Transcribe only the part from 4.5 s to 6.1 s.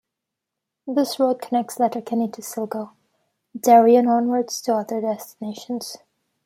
to other destinations.